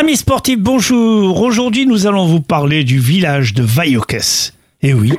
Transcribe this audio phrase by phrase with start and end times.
[0.00, 1.42] Amis sportifs, bonjour.
[1.42, 4.52] Aujourd'hui, nous allons vous parler du village de Vaillocques.
[4.80, 5.12] Eh oui,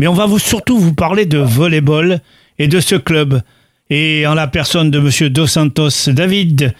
[0.00, 2.18] mais on va vous surtout vous parler de volleyball
[2.58, 3.42] et de ce club.
[3.90, 6.74] Et en la personne de Monsieur Dos Santos David.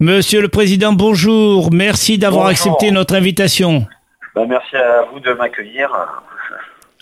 [0.00, 1.72] Monsieur le Président, bonjour.
[1.72, 3.86] Merci d'avoir accepté notre invitation.
[4.34, 5.90] Bah, merci à vous de m'accueillir.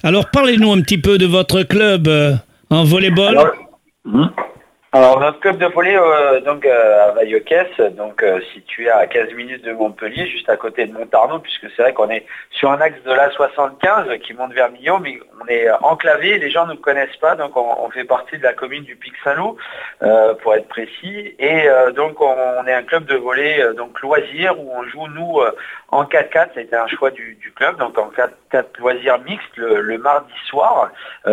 [0.05, 2.35] Alors, parlez-nous un petit peu de votre club euh,
[2.71, 3.37] en volleyball.
[3.39, 3.55] Alors,
[4.05, 4.29] Hmm.
[4.93, 9.35] Alors, notre club de volley euh, donc euh, à Vaillocques, donc euh, situé à 15
[9.35, 12.81] minutes de Montpellier, juste à côté de Montarno, puisque c'est vrai qu'on est sur un
[12.81, 16.73] axe de la 75 qui monte vers Millau, mais on est enclavé, les gens ne
[16.73, 19.57] nous connaissent pas, donc on, fait partie de la commune du Pic Saint-Loup,
[20.43, 24.85] pour être précis, et donc on, est un club de volley donc loisir où on
[24.85, 25.41] joue nous
[25.89, 28.13] en 4-4, ça a été un choix du, club, donc en
[28.53, 30.93] 4-4 loisirs mixtes le, mardi soir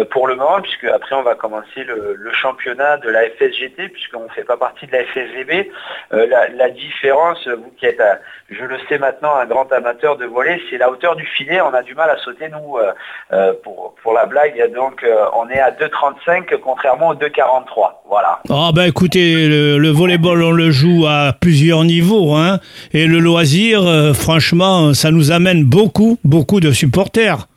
[0.10, 4.30] pour le moment, puisque après on va commencer le, le championnat de la Puisqu'on ne
[4.30, 5.72] fait pas partie de la FSGB.
[6.14, 8.16] Euh, la, la différence, vous qui êtes, euh,
[8.50, 11.62] je le sais maintenant, un grand amateur de volley, c'est la hauteur du filet.
[11.62, 12.92] On a du mal à sauter, nous, euh,
[13.34, 14.74] euh, pour, pour la blague.
[14.74, 17.92] Donc euh, on est à 2,35 contrairement aux 2,43.
[18.08, 18.40] Voilà.
[18.50, 22.60] Ah ben écoutez, le, le volleyball on le joue à plusieurs niveaux, hein,
[22.94, 27.48] et le loisir, euh, franchement, ça nous amène beaucoup, beaucoup de supporters.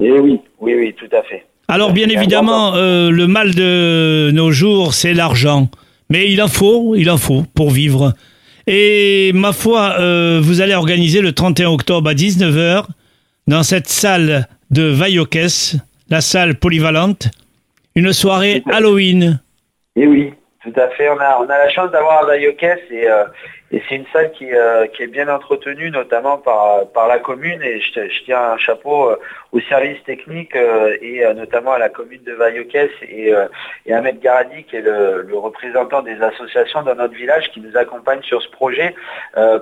[0.00, 1.44] Et oui, oui, oui, tout à fait.
[1.68, 5.68] Alors bien évidemment, euh, le mal de nos jours, c'est l'argent,
[6.08, 8.12] mais il en faut, il en faut pour vivre.
[8.68, 12.86] Et ma foi, euh, vous allez organiser le 31 octobre à 19h
[13.48, 15.76] dans cette salle de Vaillocques,
[16.08, 17.28] la salle polyvalente,
[17.96, 19.40] une soirée Halloween.
[19.96, 21.08] Et oui, tout à fait.
[21.08, 23.24] On a, on a la chance d'avoir à Vaillocques et, euh,
[23.72, 27.60] et c'est une salle qui, euh, qui est bien entretenue, notamment par, la commune.
[27.62, 29.16] Et je, tiens un chapeau euh,
[29.50, 33.32] au service technique euh, et notamment à la commune de Vaillocques et,
[33.86, 38.22] et Ahmed Garadi, qui est le, représentant des associations dans notre village, qui nous accompagne
[38.22, 38.94] sur ce projet.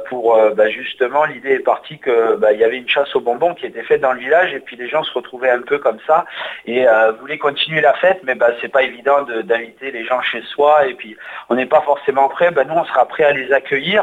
[0.08, 3.67] pour bah, justement, l'idée est partie que bah, y avait une chasse aux bonbons qui
[3.67, 6.24] était faite dans le village et puis les gens se retrouvaient un peu comme ça
[6.67, 6.86] et
[7.20, 10.86] voulaient continuer la fête, mais bah, c'est pas évident de- d'inviter les gens chez soi
[10.86, 11.17] et puis
[11.48, 12.51] on n'est pas forcément prêt.
[12.51, 13.93] Bah, nous, on sera prêt à les accueillir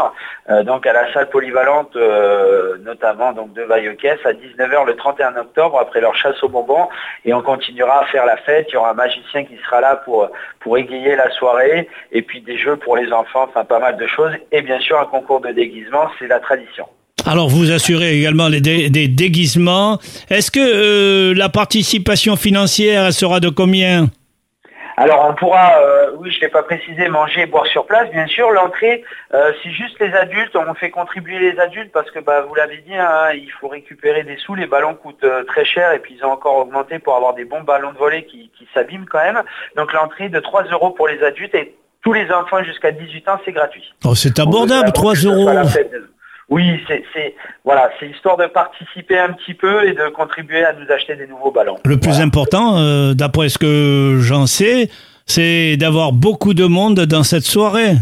[0.49, 5.35] euh, donc à la salle polyvalente, euh, notamment donc de Vaillocques à 19h le 31
[5.37, 6.87] octobre après leur chasse aux bonbons
[7.25, 8.67] et on continuera à faire la fête.
[8.69, 12.41] Il y aura un magicien qui sera là pour pour égayer la soirée et puis
[12.41, 15.41] des jeux pour les enfants, enfin pas mal de choses et bien sûr un concours
[15.41, 16.85] de déguisement, c'est la tradition.
[17.25, 19.99] Alors vous assurez également les des déguisements.
[20.29, 24.09] Est-ce que euh, la participation financière sera de combien?
[24.97, 28.09] Alors on pourra, euh, oui je ne l'ai pas précisé, manger et boire sur place.
[28.11, 29.03] Bien sûr, l'entrée,
[29.33, 30.55] euh, c'est juste les adultes.
[30.55, 34.23] On fait contribuer les adultes parce que bah, vous l'avez dit, hein, il faut récupérer
[34.23, 34.55] des sous.
[34.55, 37.45] Les ballons coûtent euh, très cher et puis ils ont encore augmenté pour avoir des
[37.45, 39.41] bons ballons de volley qui, qui s'abîment quand même.
[39.75, 43.39] Donc l'entrée de 3 euros pour les adultes et tous les enfants jusqu'à 18 ans,
[43.45, 43.83] c'est gratuit.
[44.05, 45.49] Oh, C'est abordable, vraiment 3 que ce soit euros.
[46.51, 47.33] Oui, c'est c'est-
[47.65, 51.25] voilà, c'est histoire de participer un petit peu et de contribuer à nous acheter des
[51.25, 51.77] nouveaux ballons.
[51.85, 52.25] Le plus Voilà.
[52.25, 54.89] important, euh, d'après ce que j'en sais,
[55.25, 57.93] c'est d'avoir beaucoup de monde dans cette soirée.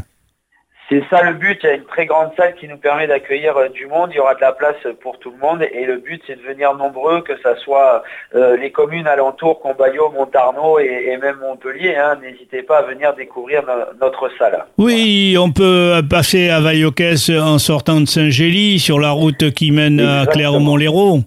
[0.90, 3.56] C'est ça le but, il y a une très grande salle qui nous permet d'accueillir
[3.58, 5.98] euh, du monde, il y aura de la place pour tout le monde et le
[5.98, 8.02] but c'est de venir nombreux, que ça soit
[8.34, 12.18] euh, les communes alentours, Combaillot, Montarno et, et même Montpellier, hein.
[12.24, 14.66] n'hésitez pas à venir découvrir no- notre salle.
[14.80, 17.04] Oui, on peut passer à Vaillocques
[17.40, 20.34] en sortant de Saint-Gély sur la route qui mène à Exactement.
[20.34, 21.20] Clermont-Lérault.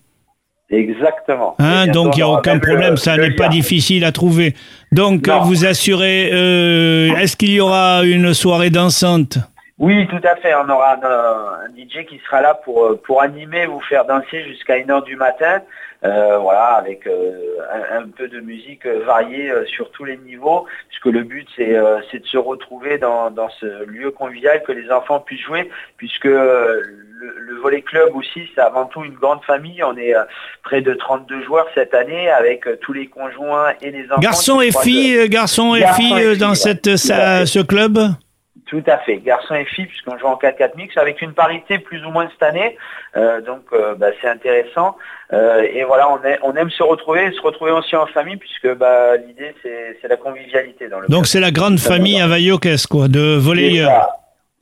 [0.70, 1.54] Exactement.
[1.58, 4.54] Hein, donc il n'y a aucun problème, le- ça n'est pas difficile à trouver.
[4.90, 5.42] Donc Non.
[5.42, 9.38] vous assurez, euh, est-ce qu'il y aura une soirée dansante?
[9.82, 10.54] Oui, tout à fait.
[10.54, 14.44] On aura un, un DJ qui sera là pour, euh, pour animer, vous faire danser
[14.44, 15.60] jusqu'à 1h du matin.
[16.04, 17.32] Euh, voilà, avec euh,
[17.92, 21.48] un, un peu de musique euh, variée euh, sur tous les niveaux, puisque le but
[21.56, 25.68] c'est euh, de se retrouver dans, dans ce lieu convivial, que les enfants puissent jouer,
[25.96, 26.80] puisque euh,
[27.12, 29.82] le, le volley club aussi c'est avant tout une grande famille.
[29.82, 30.22] On est euh,
[30.62, 34.20] près de 32 joueurs cette année, avec euh, tous les conjoints et les enfants.
[34.20, 37.46] Garçons et filles, euh, garçons et Garçons filles et euh, filles, dans ouais.
[37.46, 37.98] ce club?
[38.72, 42.02] Tout à fait, garçons et filles, puisqu'on joue en 4-4 mix, avec une parité plus
[42.06, 42.78] ou moins cette année,
[43.14, 44.96] Euh, donc euh, bah, c'est intéressant.
[45.34, 48.38] Euh, et voilà, on, est- on aime se retrouver, et se retrouver aussi en famille,
[48.38, 52.86] puisque bah, l'idée c'est la convivialité dans le Donc c'est la grande famille à Vaillocques,
[52.88, 54.08] quoi, de volleyeurs.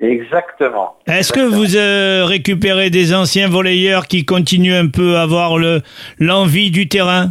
[0.00, 0.96] Exactement.
[1.06, 5.82] Est-ce que vous récupérez des anciens volleyeurs qui continuent un peu à avoir le
[6.18, 7.26] l'envie du terrain?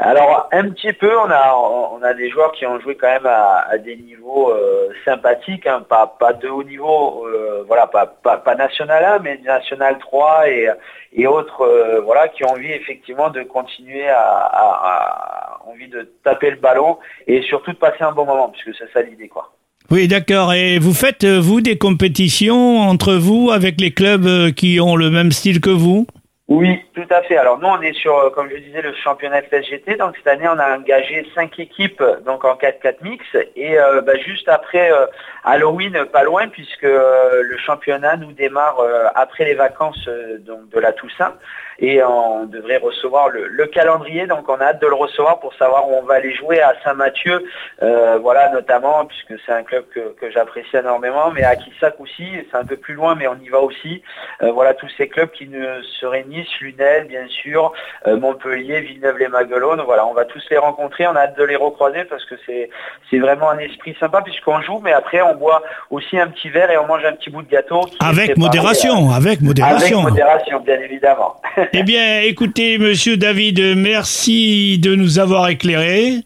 [0.00, 3.26] Alors un petit peu, on a on a des joueurs qui ont joué quand même
[3.26, 8.54] à, des niveaux euh, sympathiques, hein, pas pas de haut niveau, euh, voilà, pas, pas
[8.54, 10.68] national 1, mais national 3 et
[11.14, 16.50] et autres, euh, voilà, qui ont envie effectivement de continuer à, à- envie de taper
[16.50, 19.52] le ballon et surtout de passer un bon moment, puisque c'est ça l'idée quoi.
[19.90, 20.52] Oui, d'accord.
[20.52, 25.32] Et vous faites, vous, des compétitions entre vous avec les clubs qui ont le même
[25.32, 26.06] style que vous?
[26.48, 27.36] Oui, tout à fait.
[27.36, 29.96] Alors nous, on est sur, euh, comme je disais, le championnat FSGT.
[29.96, 33.22] Donc cette année, on a engagé cinq équipes donc en 4-4 mix.
[33.54, 35.04] Et euh, bah, juste après euh,
[35.44, 38.80] Halloween, pas loin, puisque le championnat nous démarre
[39.14, 40.08] après les vacances
[40.40, 41.34] donc de la Toussaint.
[41.80, 44.26] Et on devrait recevoir le, le calendrier.
[44.26, 46.74] Donc on a hâte de le recevoir pour savoir où on va aller jouer à
[46.82, 47.44] Saint-Mathieu.
[47.80, 51.30] Voilà, notamment, puisque c'est un club que, j'apprécie énormément.
[51.30, 54.02] Mais à Quissac aussi, c'est un peu plus loin, mais on y va aussi.
[54.40, 57.72] Voilà, tous ces clubs qui ne seraient Nice, Lunel, bien sûr,
[58.06, 59.82] euh, Montpellier, Villeneuve-les-Maguelones.
[59.84, 61.06] Voilà, on va tous les rencontrer.
[61.06, 62.70] On a hâte de les recroiser parce que c'est
[63.10, 66.70] c'est vraiment un esprit sympa puisqu'on joue, mais après on boit aussi un petit verre
[66.70, 67.80] et on mange un petit bout de gâteau.
[68.00, 70.00] Avec modération, avec euh, modération.
[70.00, 71.36] Avec modération, bien évidemment.
[71.72, 76.22] Eh bien, écoutez, monsieur David, merci de nous avoir éclairés.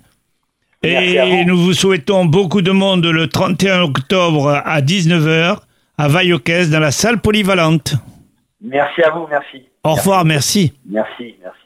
[0.83, 5.59] Et nous vous souhaitons beaucoup de monde le 31 octobre à 19h
[5.99, 7.95] à Vaillocès dans la salle polyvalente.
[8.63, 9.69] Merci à vous, merci.
[9.85, 10.73] Au revoir, merci.
[10.87, 11.62] Merci, merci.